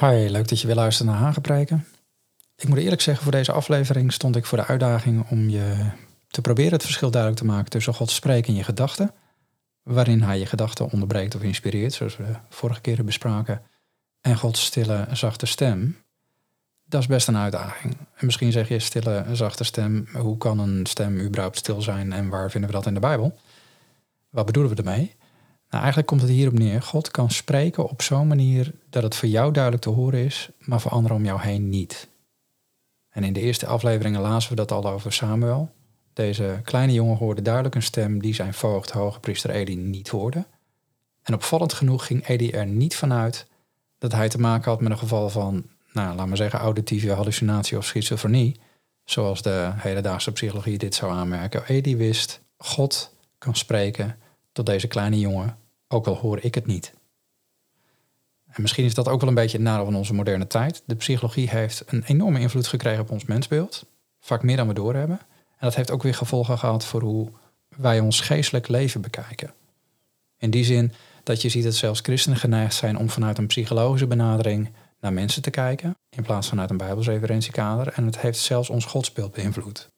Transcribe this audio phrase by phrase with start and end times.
[0.00, 1.86] Hi, leuk dat je weer luistert naar Hagepreken.
[2.56, 5.90] Ik moet eerlijk zeggen, voor deze aflevering stond ik voor de uitdaging om je
[6.28, 9.14] te proberen het verschil duidelijk te maken tussen Gods spreken in je gedachten,
[9.82, 13.62] waarin hij je gedachten onderbreekt of inspireert, zoals we vorige keren bespraken,
[14.20, 15.96] en Gods stille, zachte stem.
[16.84, 17.96] Dat is best een uitdaging.
[18.14, 22.28] En misschien zeg je stille, zachte stem, hoe kan een stem überhaupt stil zijn en
[22.28, 23.38] waar vinden we dat in de Bijbel?
[24.30, 25.16] Wat bedoelen we ermee?
[25.70, 26.82] Nou, eigenlijk komt het hierop neer.
[26.82, 30.80] God kan spreken op zo'n manier dat het voor jou duidelijk te horen is, maar
[30.80, 32.08] voor anderen om jou heen niet.
[33.08, 35.70] En in de eerste afleveringen lazen we dat al over Samuel.
[36.12, 40.44] Deze kleine jongen hoorde duidelijk een stem die zijn voogd, hoge priester Eli, niet hoorde.
[41.22, 43.46] En opvallend genoeg ging Eli er niet vanuit
[43.98, 47.76] dat hij te maken had met een geval van, nou, laat maar zeggen, auditieve hallucinatie
[47.76, 48.60] of schizofrenie,
[49.04, 51.64] zoals de hedendaagse psychologie dit zou aanmerken.
[51.66, 54.16] Eli wist, God kan spreken
[54.58, 56.94] tot deze kleine jongen, ook al hoor ik het niet.
[58.46, 60.82] En misschien is dat ook wel een beetje het nadeel van onze moderne tijd.
[60.86, 63.86] De psychologie heeft een enorme invloed gekregen op ons mensbeeld,
[64.20, 65.18] vaak meer dan we doorhebben.
[65.48, 67.28] En dat heeft ook weer gevolgen gehad voor hoe
[67.76, 69.54] wij ons geestelijk leven bekijken.
[70.38, 70.92] In die zin
[71.22, 75.42] dat je ziet dat zelfs christenen geneigd zijn om vanuit een psychologische benadering naar mensen
[75.42, 77.92] te kijken, in plaats van uit een bijbelsreferentiekader.
[77.92, 79.88] En het heeft zelfs ons godsbeeld beïnvloed.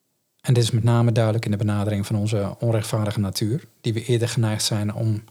[0.41, 4.05] En dit is met name duidelijk in de benadering van onze onrechtvaardige natuur, die we
[4.05, 5.25] eerder geneigd zijn om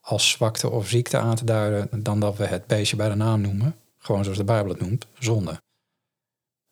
[0.00, 3.40] als zwakte of ziekte aan te duiden dan dat we het beestje bij de naam
[3.40, 5.60] noemen, gewoon zoals de Bijbel het noemt, zonde.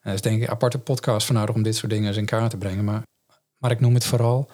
[0.01, 2.25] En is denk ik een aparte podcast van nodig om dit soort dingen eens in
[2.25, 3.03] kaart te brengen, maar,
[3.57, 4.49] maar ik noem het vooral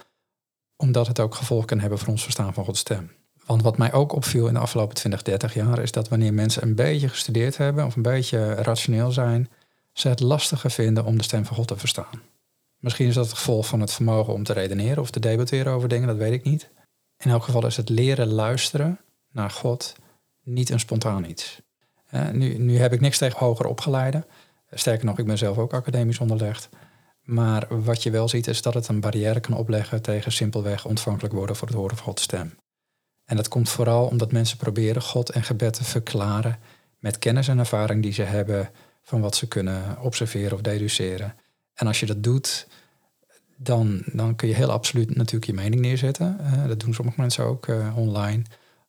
[0.77, 3.11] omdat het ook gevolg kan hebben voor ons verstaan van Gods stem.
[3.47, 6.63] Want wat mij ook opviel in de afgelopen 20, 30 jaar is dat wanneer mensen
[6.63, 9.51] een beetje gestudeerd hebben of een beetje rationeel zijn,
[9.93, 12.23] ze het lastiger vinden om de stem van God te verstaan.
[12.79, 15.89] Misschien is dat het gevolg van het vermogen om te redeneren of te debatteren over
[15.89, 16.71] dingen, dat weet ik niet.
[17.19, 19.01] In elk geval is het leren luisteren
[19.33, 19.95] naar God
[20.43, 21.61] niet een spontaan iets.
[22.33, 24.27] nu, nu heb ik niks tegen hoger opgeleiden.
[24.71, 26.69] Sterker nog, ik ben zelf ook academisch onderlegd.
[27.23, 31.35] Maar wat je wel ziet is dat het een barrière kan opleggen tegen simpelweg ontvankelijk
[31.35, 32.59] worden voor het horen van Gods stem.
[33.25, 36.59] En dat komt vooral omdat mensen proberen God en gebed te verklaren
[36.99, 38.71] met kennis en ervaring die ze hebben
[39.03, 41.35] van wat ze kunnen observeren of deduceren.
[41.77, 42.67] En als je dat doet,
[43.57, 46.39] dan, dan kun je heel absoluut natuurlijk je mening neerzetten.
[46.41, 48.43] Uh, dat doen sommige mensen ook uh, online.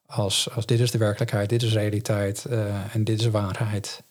[0.06, 4.04] Als, als dit is de werkelijkheid, dit is realiteit uh, en dit is waarheid.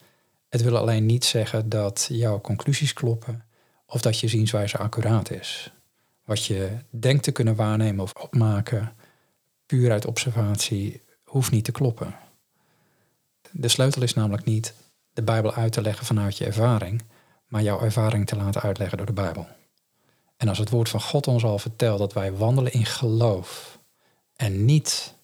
[0.48, 3.44] Het wil alleen niet zeggen dat jouw conclusies kloppen
[3.86, 5.72] of dat je zienswijze accuraat is.
[6.24, 8.92] Wat je denkt te kunnen waarnemen of opmaken,
[9.66, 12.14] puur uit observatie, hoeft niet te kloppen.
[13.50, 14.74] De sleutel is namelijk niet
[15.12, 17.02] de Bijbel uit te leggen vanuit je ervaring,
[17.46, 19.46] maar jouw ervaring te laten uitleggen door de Bijbel.
[20.36, 23.78] En als het woord van God ons al vertelt dat wij wandelen in geloof
[24.36, 25.14] en niet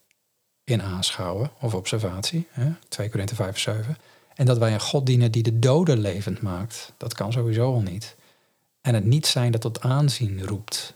[0.64, 3.96] in aanschouwen of observatie, hè, 2 Korinthe 5 7,
[4.34, 7.80] en dat wij een God dienen die de doden levend maakt, dat kan sowieso al
[7.80, 8.16] niet.
[8.80, 10.94] En het niet zijn dat tot aanzien roept,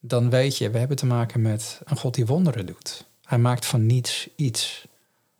[0.00, 3.04] dan weet je, we hebben te maken met een God die wonderen doet.
[3.24, 4.86] Hij maakt van niets iets.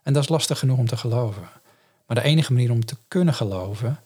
[0.02, 1.48] En dat is lastig genoeg om te geloven.
[2.06, 4.00] Maar de enige manier om te kunnen geloven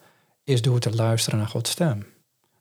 [0.45, 2.07] is door te luisteren naar Gods stem.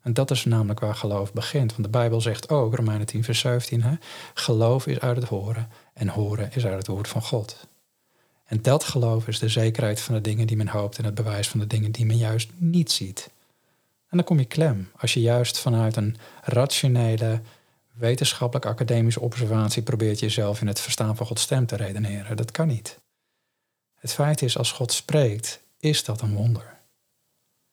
[0.02, 1.70] En dat is namelijk waar geloof begint.
[1.70, 3.94] Want de Bijbel zegt ook, Romeinen 10, vers 17, hè,
[4.34, 7.66] geloof is uit het horen en horen is uit het woord van God.
[8.44, 11.48] En dat geloof is de zekerheid van de dingen die men hoopt en het bewijs
[11.48, 13.30] van de dingen die men juist niet ziet.
[14.08, 17.40] En dan kom je klem als je juist vanuit een rationele,
[17.92, 22.36] wetenschappelijk academische observatie probeert jezelf in het verstaan van Gods stem te redeneren.
[22.36, 22.98] Dat kan niet.
[23.94, 26.80] Het feit is, als God spreekt, is dat een wonder.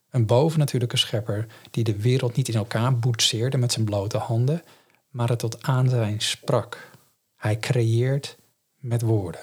[0.10, 4.64] Een bovennatuurlijke schepper die de wereld niet in elkaar boetseerde met zijn blote handen,
[5.10, 6.92] maar het tot aanzijn sprak.
[7.36, 8.38] Hij creëert
[8.78, 9.42] met woorden.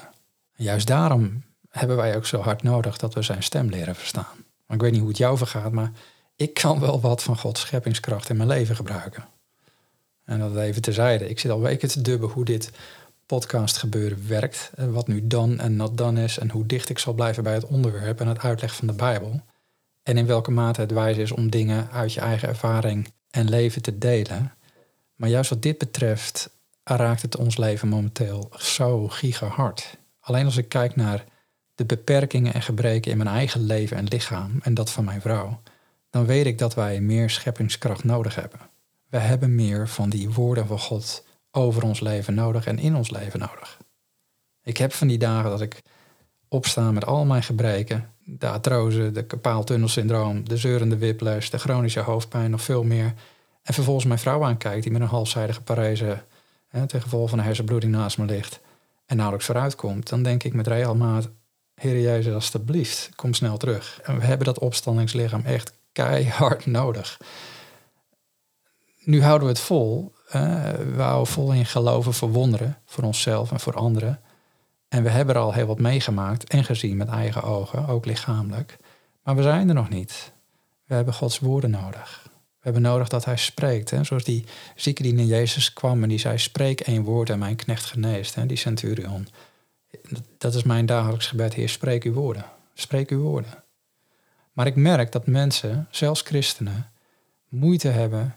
[0.57, 4.45] En juist daarom hebben wij ook zo hard nodig dat we zijn stem leren verstaan.
[4.69, 5.93] Ik weet niet hoe het jou vergaat, maar
[6.37, 9.25] ik kan wel wat van Gods scheppingskracht in mijn leven gebruiken.
[10.25, 11.29] En dat even terzijde.
[11.29, 12.71] Ik zit al weken te dubben hoe dit
[13.27, 14.71] podcast gebeuren werkt.
[14.75, 16.39] En wat nu dan en not dan is.
[16.39, 19.41] En hoe dicht ik zal blijven bij het onderwerp en het uitleg van de Bijbel.
[20.07, 23.83] En in welke mate het wijs is om dingen uit je eigen ervaring en leven
[23.83, 24.53] te delen.
[25.15, 26.51] Maar juist wat dit betreft
[26.85, 29.99] raakt het ons leven momenteel zo gigahard.
[30.21, 31.25] Alleen als ik kijk naar
[31.75, 35.61] de beperkingen en gebreken in mijn eigen leven en lichaam en dat van mijn vrouw,
[36.11, 38.61] dan weet ik dat wij meer scheppingskracht nodig hebben.
[39.09, 43.11] We hebben meer van die woorden van God over ons leven nodig en in ons
[43.11, 43.79] leven nodig.
[44.63, 45.83] Ik heb van die dagen dat ik
[46.49, 52.51] opsta met al mijn gebreken, de artrose, de kapaaltunnelsyndroom, de zeurende whiplash, de chronische hoofdpijn,
[52.51, 53.15] nog veel meer.
[53.63, 56.23] En vervolgens mijn vrouw aankijkt die met een halfzijdige parese
[56.69, 58.61] hè, ten gevolge van een hersenbloeding naast me ligt
[59.07, 61.29] en nauwelijks vooruit komt, dan denk ik met regelmaat,
[61.75, 64.01] Heer Jezus, alstublieft, kom snel terug.
[64.03, 67.21] En we hebben dat opstandingslichaam echt keihard nodig.
[69.05, 70.15] Nu houden we het vol.
[70.31, 74.21] we houden vol in geloven voor wonderen, voor onszelf en voor anderen.
[74.89, 78.77] En we hebben er al heel wat meegemaakt en gezien met eigen ogen, ook lichamelijk.
[79.23, 80.33] Maar we zijn er nog niet.
[80.85, 82.23] We hebben Gods woorden nodig.
[82.33, 83.91] We hebben nodig dat Hij spreekt.
[83.91, 84.05] Hè?
[84.05, 84.45] Zoals die
[84.75, 88.35] zieke die naar Jezus kwam en die zei: Spreek één woord en mijn knecht geneest.
[88.35, 88.47] Hè?
[88.47, 89.29] Die centurion.
[90.39, 92.45] Dat is mijn dagelijks gebed, Heer, spreek uw woorden.
[92.75, 93.65] Spreek uw woorden.
[94.53, 96.91] Maar ik merk dat mensen, zelfs christenen,
[97.49, 98.37] moeite hebben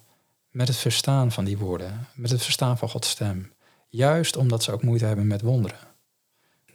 [0.51, 3.51] met het verstaan van die woorden, met het verstaan van Gods stem.
[3.89, 5.79] Juist omdat ze ook moeite hebben met wonderen.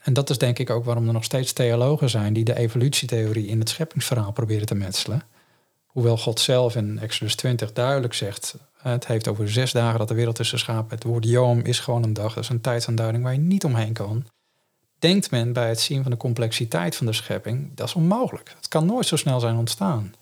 [0.04, 3.46] En dat is denk ik ook waarom er nog steeds theologen zijn die de evolutietheorie
[3.46, 5.22] in het scheppingsverhaal proberen te metselen.
[5.86, 10.14] Hoewel God zelf in Exodus 20 duidelijk zegt, het heeft over zes dagen dat de
[10.14, 10.94] wereld is geschapen.
[10.94, 13.92] Het woord Joom is gewoon een dag, dat is een tijdsaanduiding waar je niet omheen
[13.92, 14.26] kan
[15.04, 18.52] denkt men bij het zien van de complexiteit van de schepping, dat is onmogelijk.
[18.56, 20.14] Het kan nooit zo snel zijn ontstaan.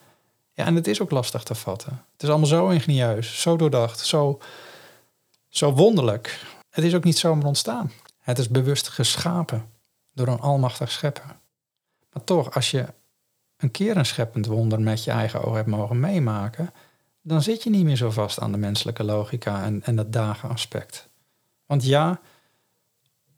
[0.55, 2.05] Ja, en het is ook lastig te vatten.
[2.13, 4.41] Het is allemaal zo ingenieus, zo doordacht, zo,
[5.49, 6.41] zo wonderlijk.
[6.71, 7.93] Het is ook niet zomaar ontstaan.
[8.21, 9.65] Het is bewust geschapen
[10.15, 11.37] door een almachtig schepper.
[12.13, 12.87] Maar toch, als je
[13.57, 16.73] een keer een scheppend wonder met je eigen ogen hebt mogen meemaken,
[17.23, 21.09] dan zit je niet meer zo vast aan de menselijke logica en, en dat dagenaspect.
[21.67, 22.21] Want ja,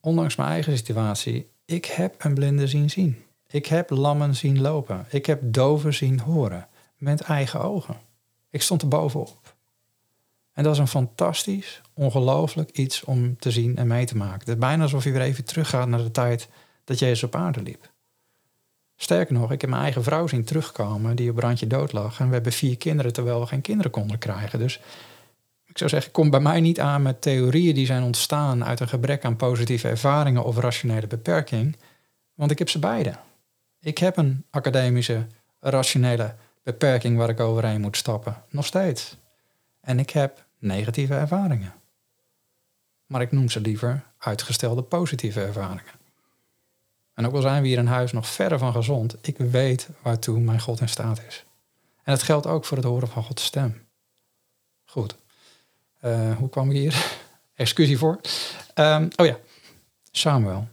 [0.01, 3.25] ondanks mijn eigen situatie, ik heb een blinde zien zien.
[3.47, 5.07] Ik heb lammen zien lopen.
[5.09, 6.69] Ik heb doven zien horen.
[6.97, 7.97] Met eigen ogen.
[8.51, 9.55] Ik stond er bovenop.
[10.53, 14.39] En dat is een fantastisch, ongelooflijk iets om te zien en mee te maken.
[14.39, 16.49] Het is bijna alsof je weer even teruggaat naar de tijd
[16.85, 17.93] dat Jezus op aarde liep.
[18.97, 22.21] Sterker nog, ik heb mijn eigen vrouw zien terugkomen die op brandje dood lag.
[22.21, 24.59] En we hebben vier kinderen terwijl we geen kinderen konden krijgen.
[24.59, 24.81] Dus
[25.65, 28.89] ik zou zeggen, kom bij mij niet aan met theorieën die zijn ontstaan uit een
[28.89, 31.77] gebrek aan positieve ervaringen of rationele beperking,
[32.35, 33.15] want ik heb ze beide.
[33.81, 35.27] Ik heb een academische,
[35.61, 39.17] rationele beperking waar ik overheen moet stappen, nog steeds.
[39.81, 41.75] En ik heb negatieve ervaringen.
[43.07, 46.04] Maar ik noem ze liever uitgestelde positieve ervaringen.
[47.15, 50.41] En ook al zijn we hier in huis nog verder van gezond, ik weet waartoe
[50.41, 51.45] mijn God in staat is.
[52.03, 53.87] En dat geldt ook voor het horen van Gods stem.
[54.85, 55.17] Goed.
[56.05, 57.07] Uh, hoe kwam ik hier?
[57.55, 58.21] Excusie voor.
[58.75, 59.39] Um, oh ja,
[60.11, 60.69] Samuel.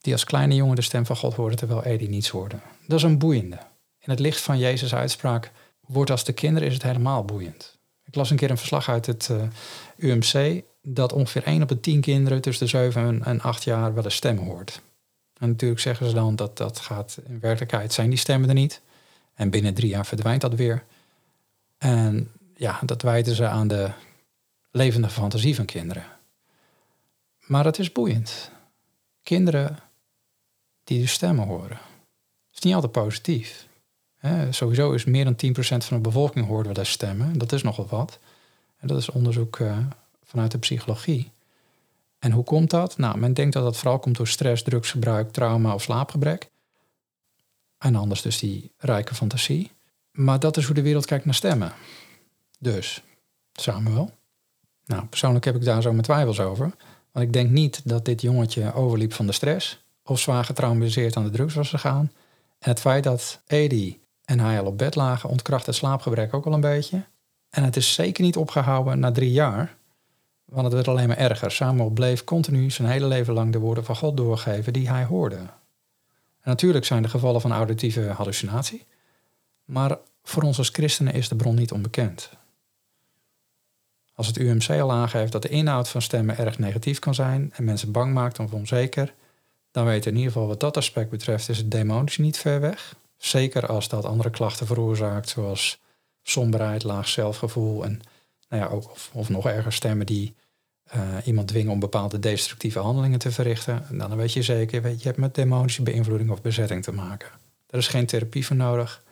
[0.00, 2.56] Die als kleine jongen de stem van God hoorde terwijl Edi niets hoorde.
[2.86, 3.58] Dat is een boeiende.
[3.98, 7.78] In het licht van Jezus' uitspraak wordt als de kinderen is het helemaal boeiend.
[8.04, 9.42] Ik las een keer een verslag uit het eh,
[9.96, 14.04] UMC dat ongeveer 1 op de 10 kinderen tussen de 7 en 8 jaar wel
[14.04, 14.80] een stem hoort.
[15.38, 18.80] En natuurlijk zeggen ze dan dat dat gaat in werkelijkheid zijn die stemmen er niet.
[19.34, 20.84] En binnen drie jaar verdwijnt dat weer.
[21.78, 23.90] En ja, dat wijten ze aan de
[24.70, 26.04] levende fantasie van kinderen.
[27.46, 28.50] Maar het is boeiend.
[29.22, 29.78] Kinderen
[30.84, 31.78] die de stemmen horen.
[32.54, 33.66] is niet altijd positief.
[34.50, 37.38] sowieso is meer dan 10% van de bevolking hoort wel eens stemmen.
[37.38, 38.18] Dat is nogal wat.
[38.78, 39.78] En dat is onderzoek uh,
[40.24, 41.30] vanuit de psychologie.
[42.18, 42.98] En hoe komt dat?
[42.98, 46.50] Nou, men denkt dat dat vooral komt door stress, drugsgebruik, trauma of slaapgebrek.
[47.78, 49.70] En anders dus die rijke fantasie.
[50.12, 51.72] Maar dat is hoe de wereld kijkt naar stemmen.
[52.58, 53.02] Dus,
[53.52, 54.10] Samuel,
[54.84, 56.74] nou, persoonlijk heb ik daar zo mijn twijfels over.
[57.12, 61.24] Want ik denk niet dat dit jongetje overliep van de stress of zwaar getraumatiseerd aan
[61.24, 62.12] de drugs was gegaan.
[62.58, 66.46] En het feit dat Edi en hij al op bed lagen ontkracht het slaapgebrek ook
[66.46, 67.04] al een beetje.
[67.50, 69.76] En het is zeker niet opgehouden na drie jaar,
[70.48, 71.50] want het werd alleen maar erger.
[71.50, 75.38] Samuel bleef continu zijn hele leven lang de woorden van God doorgeven die hij hoorde.
[76.42, 78.86] Natuurlijk zijn er gevallen van auditieve hallucinatie,
[79.64, 82.30] maar voor ons als christenen is de bron niet onbekend.
[84.14, 87.64] Als het UMC al aangeeft dat de inhoud van stemmen erg negatief kan zijn en
[87.64, 89.14] mensen bang maakt of onzeker,
[89.70, 92.96] dan weten in ieder geval wat dat aspect betreft is het demonisch niet ver weg.
[93.16, 95.80] Zeker als dat andere klachten veroorzaakt, zoals
[96.22, 98.00] somberheid, laag zelfgevoel en
[98.48, 100.34] nou ja, of, of nog erger stemmen die
[100.96, 103.86] uh, iemand dwingen om bepaalde destructieve handelingen te verrichten.
[103.90, 107.28] Dan weet je zeker, weet je, hebt met demonische beïnvloeding of bezetting te maken.
[107.66, 109.02] Er is geen therapie voor nodig,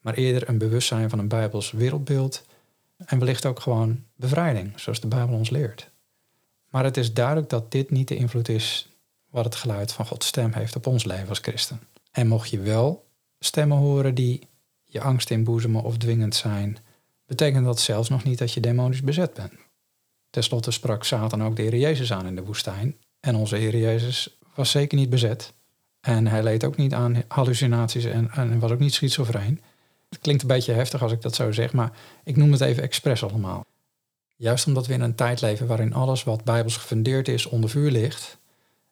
[0.00, 2.44] maar eerder een bewustzijn van een Bijbels wereldbeeld
[3.06, 5.90] en wellicht ook gewoon bevrijding, zoals de Bijbel ons leert.
[6.70, 8.88] Maar het is duidelijk dat dit niet de invloed is
[9.30, 11.80] wat het geluid van Gods stem heeft op ons leven als christen.
[12.10, 13.06] En mocht je wel
[13.38, 14.48] stemmen horen die
[14.84, 16.78] je angst inboezemen of dwingend zijn,
[17.36, 19.52] betekent dat zelfs nog niet dat je demonisch bezet bent.
[20.30, 22.96] Ten slotte sprak Satan ook de Heer Jezus aan in de woestijn.
[23.20, 25.52] En onze Heer Jezus was zeker niet bezet.
[26.00, 29.60] En hij leed ook niet aan hallucinaties en, en was ook niet schizofreen.
[30.08, 31.92] Het klinkt een beetje heftig als ik dat zo zeg, maar
[32.24, 33.64] ik noem het even expres allemaal.
[34.36, 37.90] Juist omdat we in een tijd leven waarin alles wat bijbels gefundeerd is onder vuur
[37.90, 38.38] ligt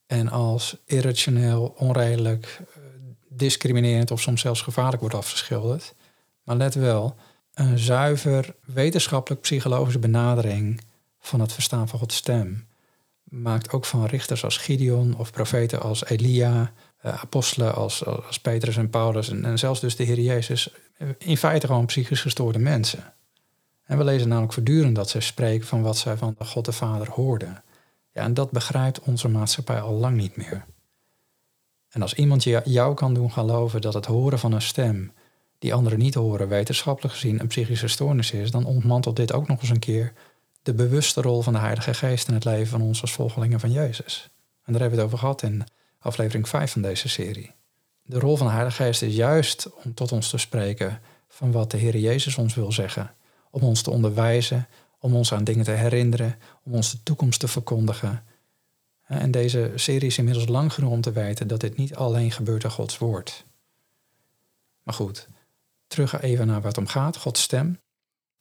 [0.06, 2.82] en als irrationeel, onredelijk, eh,
[3.28, 5.94] discriminerend of soms zelfs gevaarlijk wordt afgeschilderd.
[6.42, 7.16] Maar let wel,
[7.54, 10.80] een zuiver wetenschappelijk psychologische benadering
[11.20, 12.66] van het verstaan van Gods stem
[13.22, 18.76] maakt ook van richters als Gideon of profeten als Elia, eh, apostelen als, als Petrus
[18.76, 20.70] en Paulus en, zelfs dus de Heer Jezus
[21.18, 23.12] in feite gewoon psychisch gestoorde mensen.
[23.84, 26.72] En we lezen namelijk voortdurend dat zij spreken van wat zij van de God de
[26.72, 27.62] Vader hoorden.
[28.12, 30.64] Ja, en dat begrijpt onze maatschappij al lang niet meer.
[31.88, 35.12] En als iemand jou kan doen geloven dat het horen van een stem
[35.62, 39.60] die anderen niet horen, wetenschappelijk gezien een psychische stoornis is, dan ontmantelt dit ook nog
[39.60, 40.12] eens een keer
[40.62, 43.70] de bewuste rol van de Heilige Geest in het leven van ons als volgelingen van
[43.70, 44.30] Jezus.
[44.64, 45.64] En daar hebben we het over gehad in
[45.98, 47.54] aflevering 5 van deze serie.
[48.02, 51.70] De rol van de Heilige Geest is juist om tot ons te spreken van wat
[51.70, 53.14] de Heer Jezus ons wil zeggen.
[53.50, 57.48] Om ons te onderwijzen, om ons aan dingen te herinneren, om ons de toekomst te
[57.48, 58.24] verkondigen.
[59.06, 62.62] En deze serie is inmiddels lang genoeg om te weten dat dit niet alleen gebeurt
[62.62, 63.44] door Gods woord.
[64.82, 65.28] Maar goed,
[65.92, 67.80] terug even naar het om gaat, Gods stem.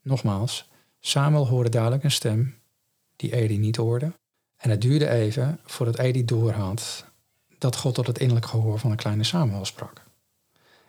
[0.02, 2.56] Nogmaals, Samuel hoorde dadelijk een stem
[3.16, 4.14] die Eli niet hoorde.
[4.58, 7.06] En het duurde even voordat Eli doorhad
[7.58, 10.04] dat God tot het innerlijk gehoor van een kleine Samuel sprak.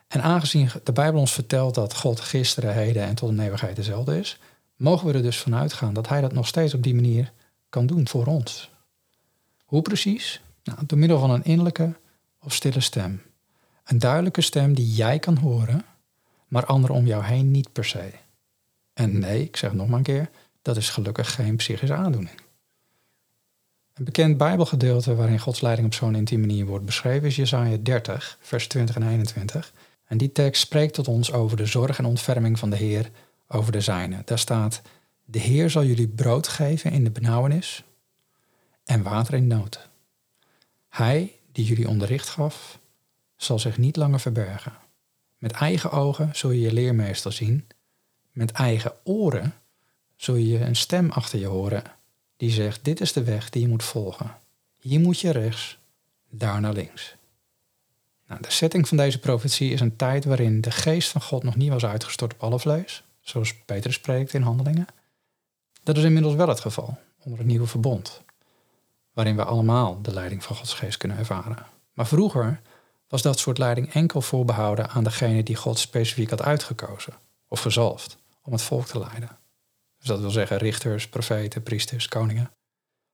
[0.09, 4.19] En aangezien de Bijbel ons vertelt dat God gisteren, heden en tot een eeuwigheid dezelfde
[4.19, 4.39] is,
[4.77, 7.33] mogen we er dus vanuit gaan dat Hij dat nog steeds op die manier
[7.69, 8.71] kan doen voor ons.
[9.65, 10.41] Hoe precies?
[10.65, 11.95] Nou, door middel van een innerlijke
[12.41, 13.23] of stille stem.
[13.85, 15.85] Een duidelijke stem die jij kan horen,
[16.53, 18.11] maar anderen om jou heen niet per se.
[18.93, 20.31] En nee, ik zeg het nog maar een keer,
[20.63, 22.41] dat is gelukkig geen psychische aandoening.
[23.95, 28.39] Een bekend Bijbelgedeelte waarin Gods leiding op zo'n intieme manier wordt beschreven is Jesaja 30,
[28.41, 29.73] vers 20 en 21.
[30.05, 33.11] En die tekst spreekt tot ons over de zorg en ontferming van de Heer
[33.49, 34.23] over de zijne.
[34.25, 34.83] Daar staat,
[35.25, 37.85] de Heer zal jullie brood geven in de benauwenis
[38.85, 39.89] en water in nood.
[40.89, 42.79] Hij die jullie onderricht gaf,
[43.37, 44.82] zal zich niet langer verbergen.
[45.43, 47.69] Met eigen ogen zul je je leermeester zien.
[48.33, 49.55] Met eigen oren
[50.17, 51.83] zul je een stem achter je horen
[52.37, 54.37] die zegt: Dit is de weg die je moet volgen.
[54.79, 55.79] Hier moet je rechts,
[56.31, 57.15] daar naar links.
[58.27, 61.57] Nou, de setting van deze profetie is een tijd waarin de geest van God nog
[61.57, 64.87] niet was uitgestort op alle vlees, zoals Petrus spreekt in Handelingen.
[65.83, 68.23] Dat is inmiddels wel het geval onder het nieuwe verbond,
[69.13, 71.67] waarin we allemaal de leiding van Gods geest kunnen ervaren.
[71.93, 72.61] Maar vroeger
[73.13, 77.13] was dat soort leiding enkel voorbehouden aan degene die God specifiek had uitgekozen
[77.49, 79.39] of gezalfd om het volk te leiden.
[79.99, 82.51] Dus dat wil zeggen richters, profeten, priesters, koningen.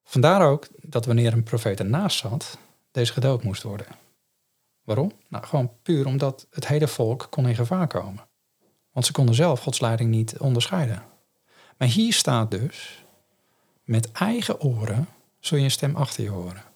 [0.04, 2.58] Vandaar ook dat wanneer een profeet ernaast zat,
[2.90, 3.86] deze gedood moest worden.
[4.84, 5.12] Waarom?
[5.28, 8.26] Nou, gewoon puur omdat het hele volk kon in gevaar komen.
[8.92, 11.02] Want ze konden zelf Gods leiding niet onderscheiden.
[11.78, 13.04] Maar hier staat dus,
[13.84, 16.67] met eigen oren zul je een stem achter je horen.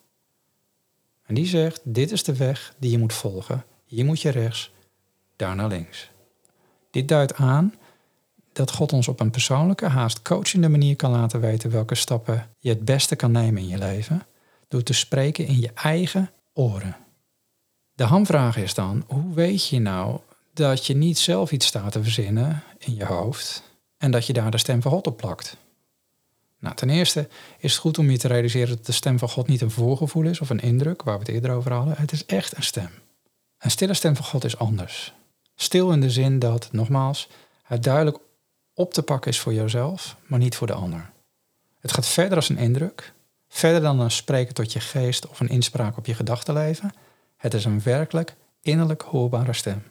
[1.33, 3.65] En die zegt, dit is de weg die je moet volgen.
[3.85, 4.71] Hier moet je rechts,
[5.37, 6.11] daar naar links.
[6.91, 7.75] Dit duidt aan
[8.53, 12.69] dat God ons op een persoonlijke, haast coachende manier kan laten weten welke stappen je
[12.69, 14.23] het beste kan nemen in je leven,
[14.69, 16.97] door te spreken in je eigen oren.
[17.93, 20.21] De hamvraag is dan, hoe weet je nou
[20.55, 23.63] dat je niet zelf iets staat te verzinnen in je hoofd
[23.99, 25.57] en dat je daar de stem van God op plakt?
[26.63, 27.29] Nou, ten eerste
[27.59, 30.25] is het goed om je te realiseren dat de stem van God niet een voorgevoel
[30.25, 31.95] is of een indruk, waar we het eerder over hadden.
[31.97, 32.91] Het is echt een stem.
[33.59, 35.15] Een stille stem van God is anders.
[35.55, 37.29] Stil in de zin dat, nogmaals,
[37.63, 38.19] het duidelijk
[38.75, 41.11] op te pakken is voor jezelf, maar niet voor de ander.
[41.81, 43.13] Het gaat verder als een indruk,
[43.49, 46.93] verder dan een spreken tot je geest of een inspraak op je gedachtenleven.
[47.37, 49.83] Het is een werkelijk innerlijk hoorbare stem.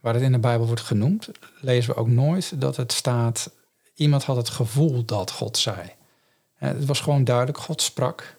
[0.00, 3.50] Waar het in de Bijbel wordt genoemd, lezen we ook nooit dat het staat,
[3.94, 5.92] iemand had het gevoel dat God zei.
[6.54, 8.36] Het was gewoon duidelijk, God sprak.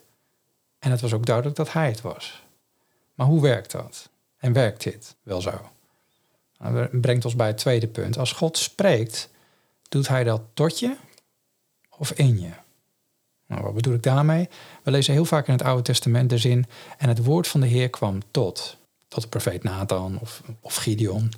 [0.80, 2.44] En het was ook duidelijk dat Hij het was.
[3.14, 4.10] Maar hoe werkt dat?
[4.38, 5.52] En werkt dit wel zo?
[6.58, 8.18] Dat nou, brengt ons bij het tweede punt.
[8.18, 9.30] Als God spreekt,
[9.90, 10.96] doet hij dat tot je
[11.90, 12.52] of in je?
[13.48, 14.50] Nou, wat bedoel ik daarmee?
[14.84, 16.66] We lezen heel vaak in het Oude Testament de zin...
[16.98, 18.78] en het woord van de Heer kwam tot.
[19.08, 21.32] Tot de profeet Nathan of, of Gideon.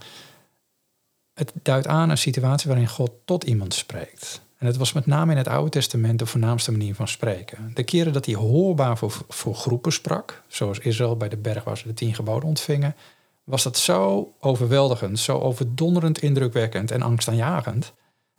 [1.35, 4.41] Het duidt aan een situatie waarin God tot iemand spreekt.
[4.57, 7.71] En het was met name in het Oude Testament de voornaamste manier van spreken.
[7.73, 11.77] De keren dat hij hoorbaar voor, voor groepen sprak, zoals Israël bij de berg waar
[11.77, 12.95] ze de tien geboden ontvingen,
[13.43, 17.93] was dat zo overweldigend, zo overdonderend indrukwekkend en angstaanjagend,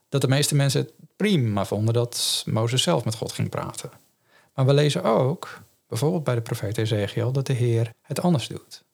[0.08, 3.90] dat de meeste mensen het prima vonden dat Mozes zelf met God ging praten.
[4.54, 8.84] Maar we lezen ook, bijvoorbeeld bij de profeet Ezekiel, dat de Heer het anders doet.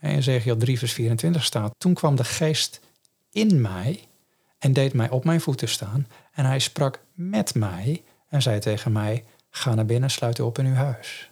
[0.00, 2.80] In Ezekiel 3, vers 24 staat: Toen kwam de geest
[3.32, 4.04] in mij
[4.58, 6.06] en deed mij op mijn voeten staan.
[6.32, 10.58] En hij sprak met mij en zei tegen mij: Ga naar binnen, sluit u op
[10.58, 11.30] in uw huis.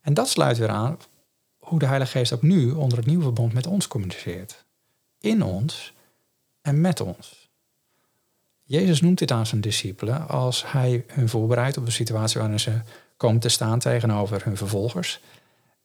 [0.00, 0.98] En dat sluit weer aan
[1.58, 4.64] hoe de Heilige Geest ook nu onder het nieuwe verbond met ons communiceert.
[5.20, 5.94] In ons
[6.62, 7.50] en met ons.
[8.62, 12.80] Jezus noemt dit aan zijn discipelen als hij hun voorbereidt op de situatie waarin ze
[13.16, 15.20] komen te staan tegenover hun vervolgers.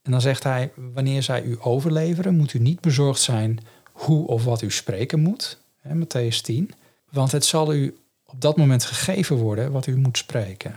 [0.02, 3.60] En dan zegt hij: Wanneer zij u overleveren, moet u niet bezorgd zijn
[3.92, 5.58] hoe of wat u spreken moet.
[5.80, 6.72] Hè, Matthäus 10.
[7.10, 10.76] Want het zal u op dat moment gegeven worden wat u moet spreken.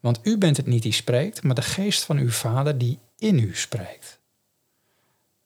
[0.00, 3.38] Want u bent het niet die spreekt, maar de geest van uw vader die in
[3.38, 4.18] u spreekt.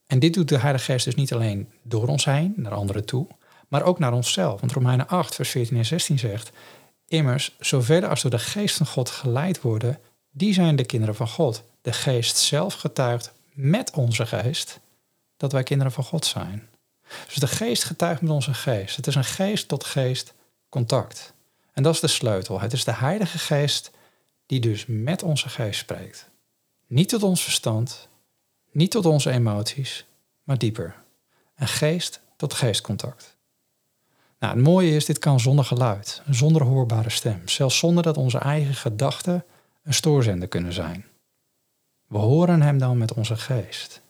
[0.07, 3.27] En dit doet de Heilige Geest dus niet alleen door ons heen, naar anderen toe,
[3.69, 4.61] maar ook naar onszelf.
[4.61, 6.51] Want Romeinen 8, vers 14 en 16 zegt:
[7.07, 9.99] Immers, zoveel als door de Geest van God geleid worden,
[10.31, 11.63] die zijn de kinderen van God.
[11.83, 14.81] De Geest zelf getuigt met onze geest
[15.37, 16.69] dat wij kinderen van God zijn.
[17.27, 18.97] Dus de geest getuigt met onze geest.
[18.97, 20.35] Het is een geest tot geest
[20.69, 21.33] contact.
[21.73, 22.61] En dat is de sleutel.
[22.61, 23.91] Het is de Heilige Geest
[24.47, 26.31] die dus met onze geest spreekt.
[26.87, 28.09] Niet tot ons verstand,
[28.73, 30.07] niet tot onze emoties,
[30.45, 30.95] maar dieper.
[31.57, 33.37] Een geest tot geestcontact.
[34.39, 38.39] Nou, het mooie is, dit kan zonder geluid, zonder hoorbare stem, zelfs zonder dat onze
[38.39, 39.45] eigen gedachten
[39.83, 41.07] een stoorzender kunnen zijn.
[42.07, 44.01] We horen hem dan met onze geest.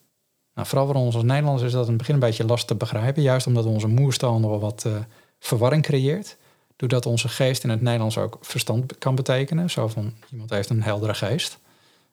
[0.54, 2.74] Nou, vooral voor ons als Nederlanders is dat in het begin een beetje lastig te
[2.74, 4.96] begrijpen, juist omdat onze moerstaal wel wat uh,
[5.38, 6.36] verwarring creëert.
[6.76, 9.70] Doordat onze geest in het Nederlands ook verstand kan betekenen.
[9.70, 11.58] Zo van iemand heeft een heldere geest.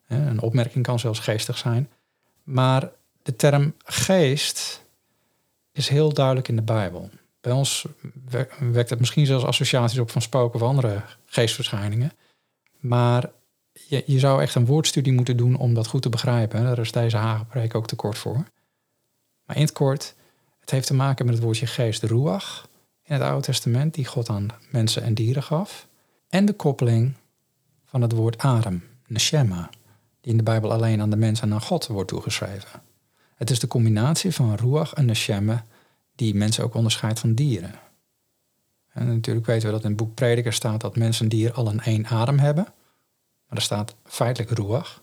[0.08, 1.90] Een opmerking kan zelfs geestig zijn.
[2.44, 2.92] Maar
[3.24, 4.84] de term geest
[5.72, 7.10] is heel duidelijk in de Bijbel.
[7.42, 7.86] Bij ons
[8.60, 12.12] wekt het misschien zelfs associaties op van spoken of andere geestverschijningen.
[12.80, 13.30] Maar
[13.88, 16.64] je, je zou echt een woordstudie moeten doen om dat goed te begrijpen.
[16.64, 18.46] Daar is deze Hagepreek ook te kort voor.
[19.46, 20.16] Maar in het kort,
[20.60, 22.68] het heeft te maken met het woordje geest, ruach,
[23.04, 25.88] in het Oude Testament, die God aan mensen en dieren gaf.
[26.30, 27.14] En de koppeling
[27.86, 29.70] van het woord adem, neshema,
[30.22, 32.82] die in de Bijbel alleen aan de mens en aan God wordt toegeschreven.
[33.36, 35.66] Het is de combinatie van ruach en neshema
[36.16, 37.74] die mensen ook onderscheidt van dieren.
[38.94, 41.68] En natuurlijk weten we dat in het boek Prediker staat dat mensen en dieren al
[41.68, 42.68] een één adem hebben.
[43.48, 45.02] Maar er staat feitelijk ruach.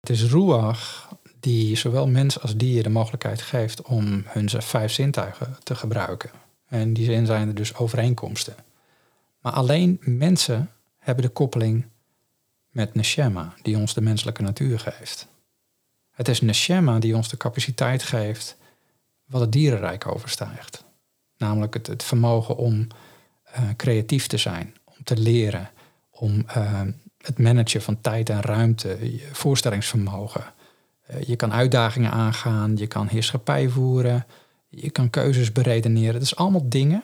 [0.00, 1.08] Het is ruach
[1.40, 6.30] die zowel mens als dier de mogelijkheid geeft om hun vijf zintuigen te gebruiken.
[6.66, 8.54] En die zin zijn er dus overeenkomsten.
[9.40, 11.86] Maar alleen mensen hebben de koppeling
[12.70, 15.26] met Neshema, die ons de menselijke natuur geeft.
[16.10, 18.56] Het is Neshema die ons de capaciteit geeft
[19.24, 20.84] wat het dierenrijk overstijgt.
[21.36, 22.86] Namelijk het, vermogen om
[23.58, 25.70] uh, creatief te zijn, om te leren,
[26.10, 26.80] om uh,
[27.24, 30.44] het managen van tijd en ruimte, je voorstellingsvermogen.
[31.10, 34.26] Uh, je kan uitdagingen aangaan, je kan heerschappij voeren,
[34.68, 36.14] je kan keuzes beredeneren.
[36.14, 37.02] Het is allemaal dingen,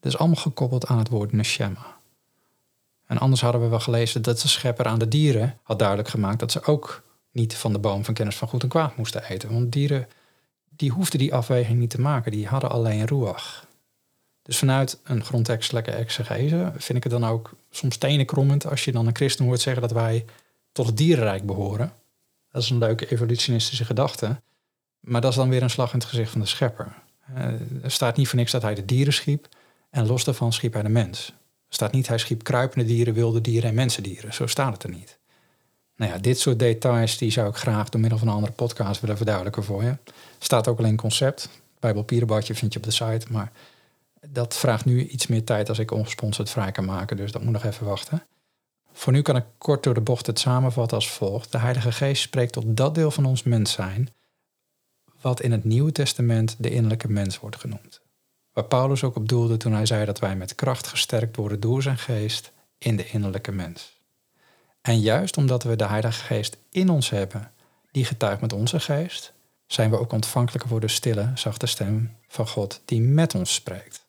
[0.00, 1.96] dat is allemaal gekoppeld aan het woord neshama.
[3.06, 6.38] En anders hadden we wel gelezen dat de schepper aan de dieren had duidelijk gemaakt
[6.38, 7.02] dat ze ook
[7.32, 9.52] niet van de boom van kennis van goed en kwaad moesten eten.
[9.52, 10.08] Want dieren
[10.68, 13.66] die hoefden die afweging niet te maken, die hadden alleen ruach.
[14.48, 19.06] Dus vanuit een grondtekstelijke exegese vind ik het dan ook soms tenenkrommend als je dan
[19.06, 20.24] een christen hoort zeggen dat wij
[20.72, 21.92] tot het dierenrijk behoren.
[22.50, 24.40] Dat is een leuke evolutionistische gedachte.
[25.00, 26.94] Maar dat is dan weer een slag in het gezicht van de schepper.
[27.34, 27.44] Eh,
[27.82, 29.48] er staat niet voor niks dat hij de dieren schiep
[29.90, 31.28] en los daarvan schiep hij de mens.
[31.68, 34.34] Er staat niet hij schiep kruipende dieren, wilde dieren en mensendieren.
[34.34, 35.18] Zo staat het er niet.
[35.96, 39.00] Nou ja, dit soort details die zou ik graag door middel van een andere podcast
[39.00, 39.96] willen verduidelijken voor je.
[40.38, 41.48] Staat ook alleen concept.
[41.80, 43.52] Bijbel Pierenbadje vind je op de site, maar
[44.32, 47.52] dat vraagt nu iets meer tijd als ik ongesponsord vrij kan maken, dus dat moet
[47.52, 48.22] nog even wachten.
[48.92, 51.52] Voor nu kan ik kort door de bocht het samenvatten als volgt.
[51.52, 54.08] De Heilige Geest spreekt tot dat deel van ons mens zijn,
[55.20, 58.00] wat in het Nieuwe Testament de innerlijke mens wordt genoemd.
[58.52, 61.82] Waar Paulus ook op doelde toen hij zei dat wij met kracht gesterkt worden door
[61.82, 64.00] zijn geest in de innerlijke mens.
[64.80, 67.52] En juist omdat we de Heilige Geest in ons hebben,
[67.90, 69.32] die getuigt met onze geest,
[69.66, 74.06] zijn we ook ontvankelijker voor de stille, zachte stem van God die met ons spreekt.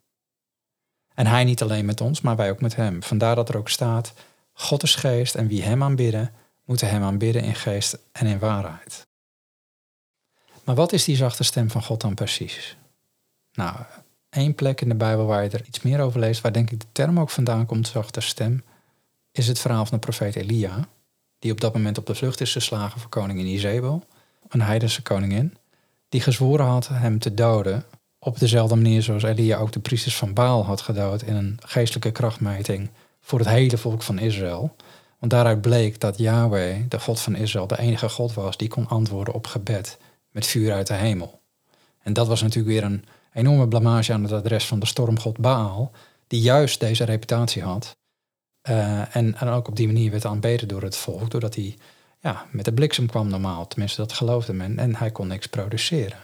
[1.19, 3.03] En hij niet alleen met ons, maar wij ook met hem.
[3.03, 4.13] Vandaar dat er ook staat,
[4.53, 6.33] God is geest en wie hem aanbidden,
[6.65, 9.07] moeten hem aanbidden in geest en in waarheid.
[10.63, 12.77] Maar wat is die zachte stem van God dan precies?
[13.53, 13.75] Nou,
[14.29, 16.79] één plek in de Bijbel waar je er iets meer over leest, waar denk ik
[16.79, 18.63] de term ook vandaan komt, zachte stem,
[19.31, 20.87] is het verhaal van de profeet Elia,
[21.39, 24.03] die op dat moment op de vlucht is geslagen voor koningin Izebel,
[24.47, 25.57] een heidense koningin,
[26.09, 27.85] die gezworen had hem te doden
[28.19, 32.11] op dezelfde manier zoals Elia ook de priesters van Baal had gedood in een geestelijke
[32.11, 32.89] krachtmeting
[33.21, 34.75] voor het hele volk van Israël.
[35.19, 38.87] Want daaruit bleek dat Yahweh, de God van Israël, de enige God was die kon
[38.87, 39.97] antwoorden op gebed
[40.31, 41.41] met vuur uit de hemel.
[42.01, 45.91] En dat was natuurlijk weer een enorme blamage aan het adres van de stormgod Baal,
[46.27, 47.97] die juist deze reputatie had.
[48.69, 51.77] Uh, en, en ook op die manier werd aanbeden door het volk, doordat hij
[52.19, 53.67] ja, met de bliksem kwam normaal.
[53.67, 54.79] Tenminste, dat geloofde men.
[54.79, 56.17] En hij kon niks produceren.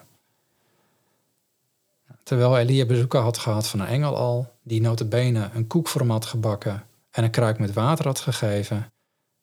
[2.26, 6.10] Terwijl Elia bezoeken had gehad van een engel al, die notabene een koek voor hem
[6.10, 8.92] had gebakken en een kruik met water had gegeven,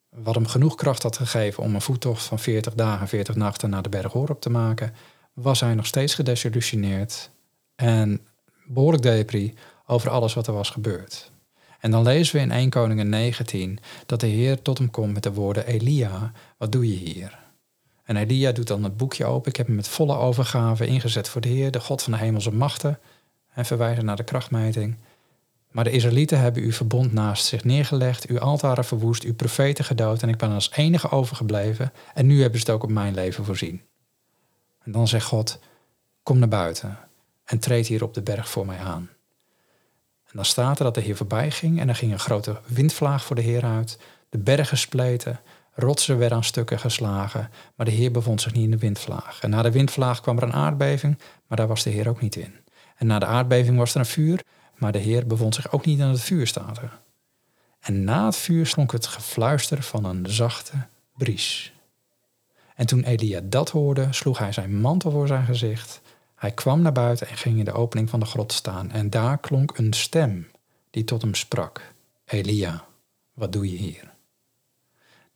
[0.08, 3.82] wat hem genoeg kracht had gegeven om een voettocht van 40 dagen, 40 nachten naar
[3.82, 4.94] de berg op te maken,
[5.32, 7.30] was hij nog steeds gedesillusioneerd
[7.74, 8.20] en
[8.66, 9.54] behoorlijk depri
[9.86, 11.30] over alles wat er was gebeurd.
[11.80, 15.22] En dan lezen we in 1 Koningen 19 dat de Heer tot hem komt met
[15.22, 17.41] de woorden: Elia, wat doe je hier?
[18.12, 19.50] En Elia doet dan het boekje open.
[19.50, 22.52] Ik heb hem met volle overgave ingezet voor de Heer, de God van de hemelse
[22.52, 22.98] machten.
[23.54, 24.96] En verwijzen naar de krachtmeting.
[25.70, 30.22] Maar de Israëlieten hebben uw verbond naast zich neergelegd, uw altaren verwoest, uw profeten gedood
[30.22, 33.44] en ik ben als enige overgebleven en nu hebben ze het ook op mijn leven
[33.44, 33.82] voorzien.
[34.82, 35.58] En dan zegt God,
[36.22, 36.98] kom naar buiten
[37.44, 39.10] en treed hier op de berg voor mij aan.
[40.24, 43.24] En dan staat er dat de Heer voorbij ging en er ging een grote windvlaag
[43.24, 43.98] voor de Heer uit,
[44.28, 45.40] de bergen spleten,
[45.74, 49.40] rotsen werden aan stukken geslagen, maar de Heer bevond zich niet in de windvlaag.
[49.40, 52.36] En na de windvlaag kwam er een aardbeving, maar daar was de Heer ook niet
[52.36, 52.54] in.
[52.96, 54.44] En na de aardbeving was er een vuur,
[54.76, 56.80] maar de Heer bevond zich ook niet aan het vuur, staat.
[57.80, 61.72] En na het vuur slonk het gefluister van een zachte bries.
[62.74, 66.00] En toen Elia dat hoorde, sloeg hij zijn mantel voor zijn gezicht.
[66.34, 68.90] Hij kwam naar buiten en ging in de opening van de grot staan.
[68.90, 70.50] En daar klonk een stem
[70.90, 71.92] die tot hem sprak.
[72.24, 72.84] Elia,
[73.34, 74.11] wat doe je hier?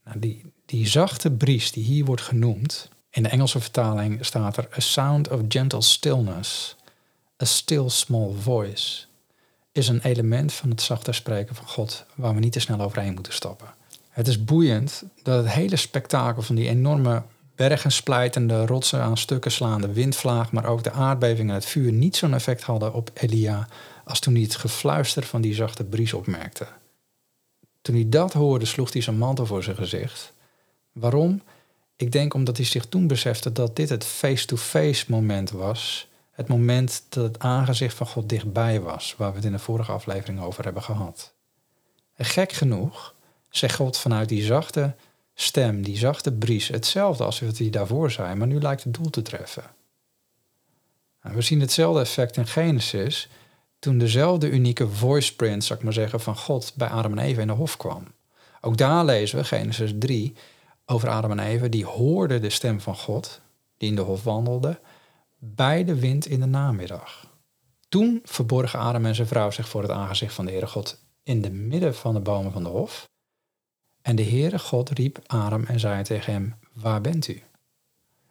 [0.07, 4.69] Nou, die, die zachte bries die hier wordt genoemd, in de Engelse vertaling staat er
[4.77, 6.77] a sound of gentle stillness,
[7.43, 9.05] a still small voice
[9.73, 13.15] is een element van het zachte spreken van God waar we niet te snel overheen
[13.15, 13.67] moeten stappen.
[14.11, 17.23] Het is boeiend dat het hele spektakel van die enorme
[17.55, 22.17] bergen splijtende, rotsen aan stukken slaande windvlaag, maar ook de aardbeving en het vuur niet
[22.17, 23.69] zo'n effect hadden op Elia
[24.05, 26.67] als toen hij het gefluister van die zachte bries opmerkte.
[27.87, 30.33] Toen hij dat hoorde, sloeg hij zijn mantel voor zijn gezicht.
[30.93, 31.43] Waarom?
[31.97, 36.49] Ik denk omdat hij zich toen besefte dat dit het face-to-face -face moment was het
[36.49, 40.41] moment dat het aangezicht van God dichtbij was, waar we het in de vorige aflevering
[40.41, 41.33] over hebben gehad.
[42.15, 43.15] En gek genoeg
[43.49, 44.95] zegt God vanuit die zachte
[45.35, 49.11] stem, die zachte bries, hetzelfde als wat hij daarvoor zei, maar nu lijkt het doel
[49.11, 49.65] te treffen.
[51.21, 53.29] we zien hetzelfde effect in Genesis,
[53.87, 57.41] toen dezelfde unieke voice print, zou ik maar zeggen, van God bij Adam en Eva
[57.41, 58.05] in de hof kwam.
[58.61, 60.37] Ook daar lezen we, Genesis 3,
[60.87, 63.41] over Adam en Eva, die hoorden de stem van God,
[63.77, 64.81] die in de hof wandelde,
[65.39, 67.31] bij de wind in de namiddag.
[67.89, 71.43] Toen verborgen Adam en zijn vrouw zich voor het aangezicht van de Heere God in
[71.43, 73.09] de midden van de bomen van de hof.
[74.03, 77.43] En de Heere God riep Adam en zei tegen hem, waar bent u?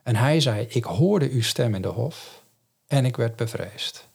[0.04, 2.44] En hij zei, ik hoorde uw stem in de hof
[2.88, 4.14] en ik werd bevreesd.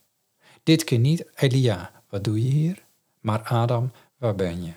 [0.63, 2.85] Dit keer niet, Elia, wat doe je hier?
[3.21, 4.73] Maar Adam, waar ben je?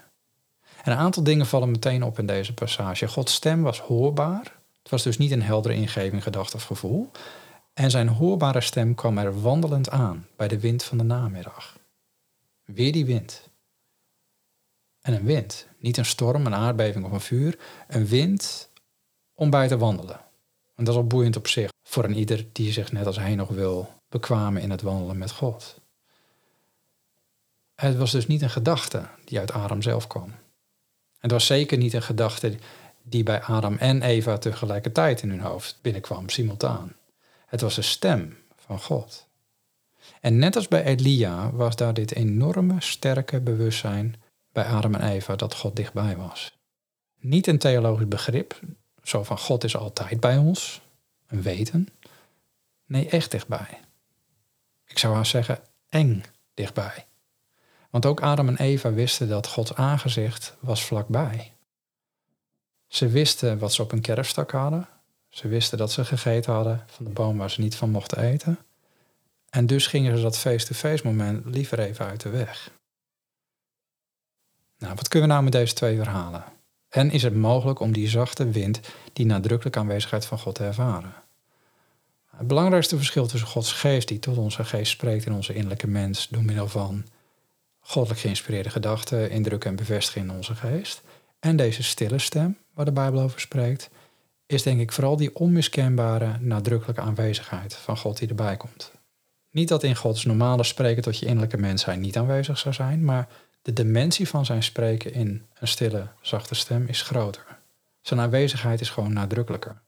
[0.83, 3.07] En een aantal dingen vallen meteen op in deze passage.
[3.07, 4.55] Gods stem was hoorbaar.
[4.81, 7.11] Het was dus niet een heldere ingeving, gedachte of gevoel.
[7.73, 11.77] En zijn hoorbare stem kwam er wandelend aan bij de wind van de namiddag.
[12.65, 13.49] Weer die wind.
[15.01, 18.69] En een wind, niet een storm, een aardbeving of een vuur, een wind
[19.33, 20.19] om bij te wandelen.
[20.75, 23.35] En dat is al boeiend op zich voor een ieder die zich net als hij
[23.35, 25.79] nog wil bekwamen in het wandelen met God.
[27.75, 30.31] Het was dus niet een gedachte die uit Adam zelf kwam.
[31.17, 32.55] Het was zeker niet een gedachte
[33.01, 36.95] die bij Adam en Eva tegelijkertijd in hun hoofd binnenkwam, simultaan.
[37.45, 39.27] Het was de stem van God.
[40.21, 44.15] En net als bij Elia was daar dit enorme, sterke bewustzijn
[44.51, 46.57] bij Adam en Eva dat God dichtbij was.
[47.19, 48.59] Niet een theologisch begrip,
[49.03, 50.82] zo van God is altijd bij ons,
[51.41, 51.87] weten.
[52.85, 53.79] Nee, echt dichtbij.
[54.85, 57.05] Ik zou haar zeggen, eng dichtbij.
[57.89, 61.53] Want ook Adam en Eva wisten dat Gods aangezicht was vlakbij.
[62.87, 64.87] Ze wisten wat ze op een kerfstak hadden,
[65.29, 68.57] ze wisten dat ze gegeten hadden van de boom waar ze niet van mochten eten.
[69.49, 72.71] En dus gingen ze dat face-to-face moment liever even uit de weg.
[74.77, 76.43] Nou, wat kunnen we nou met deze twee verhalen?
[76.89, 78.79] En is het mogelijk om die zachte wind,
[79.13, 81.13] die nadrukkelijke aanwezigheid van God te ervaren?
[82.37, 86.27] Het belangrijkste verschil tussen Gods geest die tot onze geest spreekt in onze innerlijke mens
[86.27, 87.05] door middel van
[87.79, 91.01] goddelijk geïnspireerde gedachten, indrukken en bevestiging in onze geest
[91.39, 93.89] en deze stille stem waar de Bijbel over spreekt,
[94.45, 98.91] is denk ik vooral die onmiskenbare, nadrukkelijke aanwezigheid van God die erbij komt.
[99.51, 103.05] Niet dat in Gods normale spreken tot je innerlijke mens hij niet aanwezig zou zijn,
[103.05, 103.27] maar
[103.61, 107.45] de dimensie van zijn spreken in een stille, zachte stem is groter.
[108.01, 109.81] Zijn aanwezigheid is gewoon nadrukkelijker.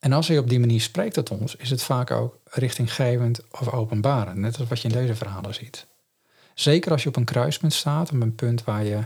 [0.00, 3.72] En als hij op die manier spreekt tot ons, is het vaak ook richtinggevend of
[3.72, 5.86] openbarend, net als wat je in deze verhalen ziet.
[6.54, 9.04] Zeker als je op een kruispunt staat, op een punt waar je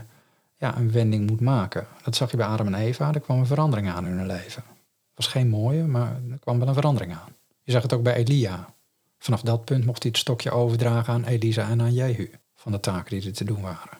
[0.57, 1.87] ja, een wending moet maken.
[2.03, 4.63] Dat zag je bij Adam en Eva, er kwam een verandering aan in hun leven.
[4.67, 7.35] Het was geen mooie, maar er kwam wel een verandering aan.
[7.63, 8.73] Je zag het ook bij Elia.
[9.17, 12.79] Vanaf dat punt mocht hij het stokje overdragen aan Elisa en aan Jehu, van de
[12.79, 13.97] taken die er te doen waren.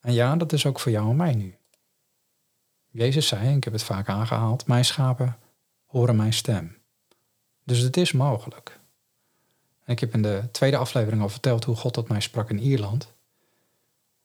[0.00, 1.57] En ja, dat is ook voor jou en mij nu.
[2.98, 5.36] Jezus zei, en ik heb het vaak aangehaald, mijn schapen
[5.86, 6.76] horen mijn stem.
[7.64, 8.78] Dus het is mogelijk.
[9.84, 12.58] En ik heb in de tweede aflevering al verteld hoe God tot mij sprak in
[12.58, 13.12] Ierland.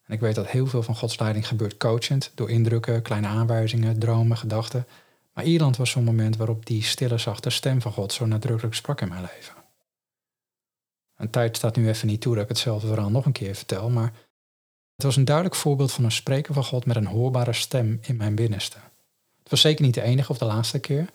[0.06, 4.00] En ik weet dat heel veel van Gods leiding gebeurt coachend, door indrukken, kleine aanwijzingen,
[4.00, 4.88] dromen, gedachten.
[5.34, 9.02] Maar Ierland was zo'n moment waarop die stille, zachte stem van God zo nadrukkelijk sprak
[9.02, 9.56] in mijn leven.
[11.18, 13.90] Een tijd staat nu even niet toe dat ik hetzelfde verhaal nog een keer vertel,
[13.90, 14.14] maar
[14.96, 18.16] het was een duidelijk voorbeeld van een spreken van God met een hoorbare stem in
[18.16, 18.78] mijn binnenste.
[19.42, 21.10] Het was zeker niet de enige of de laatste keer.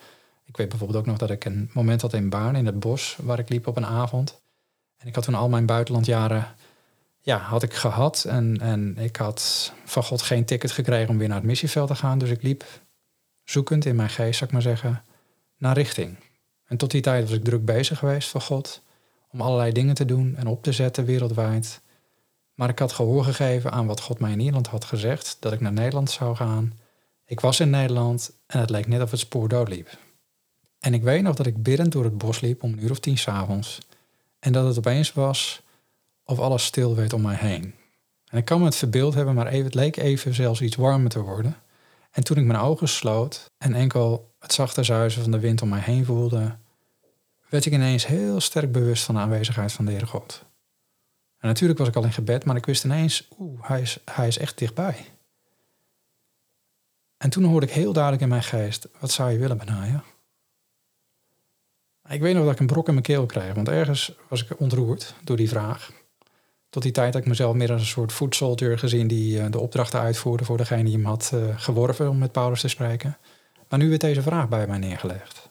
[0.44, 3.16] Ik weet bijvoorbeeld ook nog dat ik een moment had in Baarn, in het bos,
[3.22, 4.40] waar ik liep op een avond.
[4.96, 6.54] En ik had toen al mijn buitenlandjaren
[7.20, 8.24] ja, had ik gehad.
[8.24, 11.94] En, en ik had van God geen ticket gekregen om weer naar het missieveld te
[11.94, 12.18] gaan.
[12.18, 12.64] Dus ik liep
[13.44, 15.04] zoekend in mijn geest, zou ik maar zeggen,
[15.56, 16.16] naar richting.
[16.64, 18.82] En tot die tijd was ik druk bezig geweest van God.
[19.30, 21.80] Om allerlei dingen te doen en op te zetten wereldwijd.
[22.58, 25.36] Maar ik had gehoor gegeven aan wat God mij in Nederland had gezegd.
[25.40, 26.72] Dat ik naar Nederland zou gaan.
[27.24, 29.98] Ik was in Nederland en het leek net of het spoor doodliep.
[30.80, 32.98] En ik weet nog dat ik biddend door het bos liep om een uur of
[32.98, 33.78] tien s'avonds.
[34.38, 35.62] En dat het opeens was
[36.24, 37.74] of alles stil werd om mij heen.
[38.28, 41.10] En ik kan me het verbeeld hebben, maar even, het leek even zelfs iets warmer
[41.10, 41.56] te worden.
[42.10, 45.68] En toen ik mijn ogen sloot en enkel het zachte zuizen van de wind om
[45.68, 46.56] mij heen voelde,
[47.48, 50.46] werd ik ineens heel sterk bewust van de aanwezigheid van de Heere God.
[51.38, 54.26] En natuurlijk was ik al in gebed, maar ik wist ineens, oeh, hij is, hij
[54.26, 55.06] is echt dichtbij.
[57.16, 60.04] En toen hoorde ik heel duidelijk in mijn geest, wat zou je willen, Benaya?
[62.08, 64.60] Ik weet nog dat ik een brok in mijn keel kreeg, want ergens was ik
[64.60, 65.90] ontroerd door die vraag.
[66.70, 69.58] Tot die tijd had ik mezelf meer als een soort food gezien die eh, de
[69.58, 73.16] opdrachten uitvoerde voor degene die hem had uh, geworven om met Paulus te spreken.
[73.68, 75.50] Maar nu werd deze vraag bij mij neergelegd.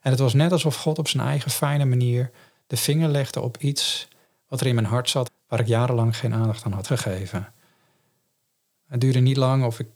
[0.00, 2.30] En het was net alsof God op zijn eigen fijne manier
[2.66, 4.08] de vinger legde op iets
[4.50, 7.52] wat er in mijn hart zat, waar ik jarenlang geen aandacht aan had gegeven.
[8.86, 9.88] Het duurde niet lang of ik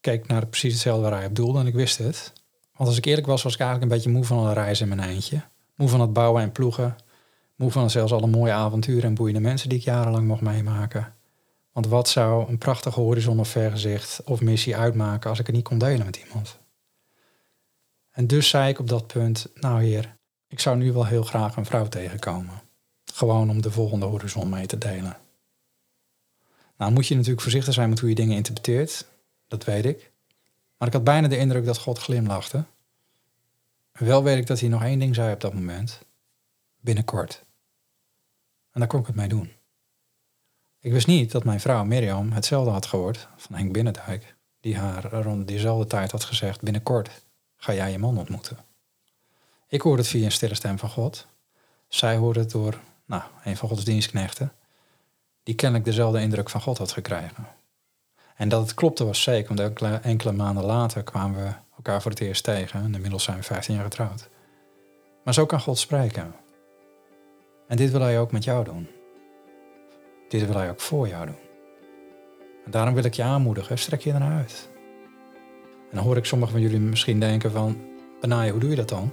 [0.00, 2.32] keek naar precies hetzelfde waar hij op doelde en ik wist het.
[2.76, 4.96] Want als ik eerlijk was, was ik eigenlijk een beetje moe van alle reizen in
[4.96, 5.42] mijn eindje.
[5.74, 6.96] Moe van het bouwen en ploegen.
[7.56, 11.14] Moe van zelfs alle mooie avonturen en boeiende mensen die ik jarenlang mocht meemaken.
[11.72, 15.64] Want wat zou een prachtige horizon of vergezicht of missie uitmaken als ik het niet
[15.64, 16.58] kon delen met iemand?
[18.10, 20.16] En dus zei ik op dat punt, nou heer,
[20.48, 22.69] ik zou nu wel heel graag een vrouw tegenkomen.
[23.10, 25.16] Gewoon om de volgende horizon mee te delen.
[26.76, 29.06] Nou moet je natuurlijk voorzichtig zijn met hoe je dingen interpreteert.
[29.48, 30.10] Dat weet ik.
[30.78, 32.64] Maar ik had bijna de indruk dat God glimlachte.
[33.92, 36.02] Wel weet ik dat hij nog één ding zei op dat moment.
[36.80, 37.44] Binnenkort.
[38.72, 39.52] En daar kon ik het mee doen.
[40.78, 45.12] Ik wist niet dat mijn vrouw Mirjam hetzelfde had gehoord van Henk Binnendijk, die haar
[45.12, 47.10] rond diezelfde tijd had gezegd: binnenkort
[47.56, 48.56] ga jij je man ontmoeten.
[49.68, 51.26] Ik hoorde het via een stille stem van God.
[51.88, 54.52] Zij hoorde het door nou, een van Gods dienstknechten,
[55.42, 57.46] die kennelijk dezelfde indruk van God had gekregen.
[58.36, 62.20] En dat het klopte was zeker, want enkele, maanden later kwamen we elkaar voor het
[62.20, 62.82] eerst tegen.
[62.82, 64.28] En inmiddels zijn we 15 jaar getrouwd.
[65.24, 66.34] Maar zo kan God spreken.
[67.68, 68.88] En dit wil hij ook met jou doen.
[70.28, 71.38] Dit wil hij ook voor jou doen.
[72.64, 74.70] En daarom wil ik je aanmoedigen, strek je ernaar uit.
[75.90, 77.80] En dan hoor ik sommigen van jullie misschien denken van,
[78.20, 79.12] Benaya, hoe doe je dat dan?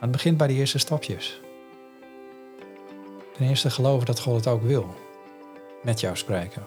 [0.00, 1.40] Het begint bij die eerste stapjes.
[3.40, 4.94] Ten eerste geloven dat God het ook wil.
[5.82, 6.64] Met jou spreken.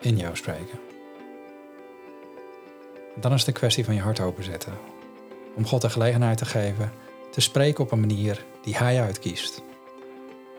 [0.00, 0.78] In jou spreken.
[3.14, 4.72] En dan is het een kwestie van je hart openzetten.
[5.54, 6.92] Om God de gelegenheid te geven
[7.30, 9.62] te spreken op een manier die Hij uitkiest.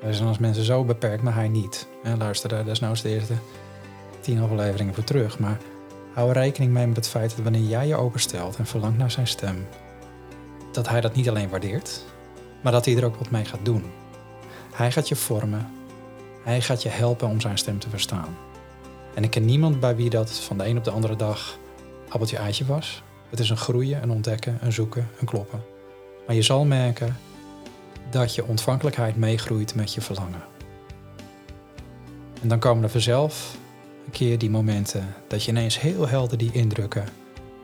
[0.02, 1.88] Wij zijn als mensen zo beperkt, maar hij niet.
[2.04, 3.36] En luister daar desnoods de eerste
[4.20, 5.40] tien afleveringen voor terug.
[5.40, 5.58] Maar
[6.14, 9.12] hou er rekening mee met het feit dat wanneer jij je openstelt en verlangt naar
[9.12, 9.68] zijn stem,
[10.72, 12.06] dat hij dat niet alleen waardeert,
[12.62, 14.01] maar dat hij er ook wat mee gaat doen.
[14.73, 15.69] Hij gaat je vormen.
[16.43, 18.38] Hij gaat je helpen om zijn stem te verstaan.
[19.13, 21.57] En ik ken niemand bij wie dat van de een op de andere dag
[22.10, 23.03] appeltje eitje was.
[23.29, 25.63] Het is een groeien, een ontdekken, een zoeken, een kloppen.
[26.27, 27.17] Maar je zal merken
[28.10, 30.43] dat je ontvankelijkheid meegroeit met je verlangen.
[32.41, 33.57] En dan komen er vanzelf
[34.05, 37.05] een keer die momenten dat je ineens heel helder die indrukken,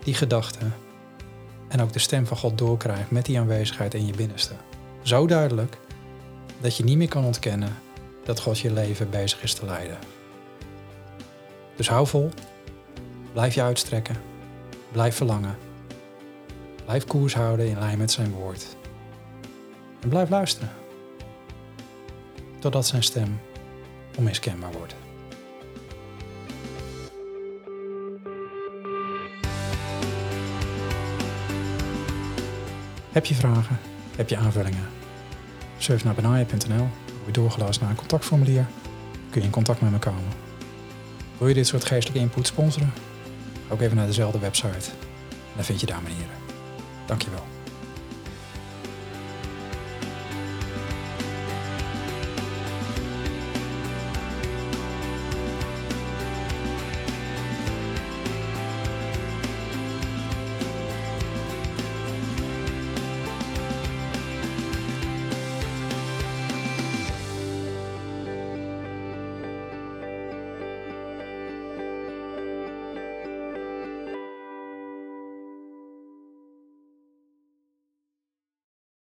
[0.04, 0.74] die gedachten
[1.68, 4.54] en ook de stem van God doorkrijgt met die aanwezigheid in je binnenste.
[5.02, 5.78] Zo duidelijk
[6.62, 7.76] dat je niet meer kan ontkennen
[8.24, 9.98] dat God je leven bezig is te leiden.
[11.76, 12.30] Dus hou vol,
[13.34, 14.16] blijf je uitstrekken,
[14.92, 15.58] blijf verlangen,
[16.86, 18.76] blijf koers houden in lijn met zijn woord.
[20.02, 20.70] En blijf luisteren,
[22.60, 23.40] totdat zijn stem
[24.18, 24.96] onmiskenbaar wordt.
[33.12, 33.80] Heb je vragen?
[34.16, 34.88] Heb je aanvullingen?
[35.88, 36.88] Surf naar benaya.nl,
[37.22, 38.68] word doorgeluisterd naar een contactformulier,
[39.30, 40.24] kun je in contact met me komen.
[41.38, 42.94] Wil je dit soort geestelijke input sponsoren?
[43.70, 44.90] Ook even naar dezelfde website.
[45.56, 46.36] Dan vind je daar manieren.
[47.06, 47.57] Dankjewel.